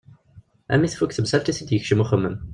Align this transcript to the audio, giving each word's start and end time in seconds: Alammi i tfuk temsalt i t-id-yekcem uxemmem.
Alammi 0.71 0.87
i 0.91 0.91
tfuk 0.91 1.11
temsalt 1.13 1.51
i 1.51 1.53
t-id-yekcem 1.57 2.03
uxemmem. 2.03 2.35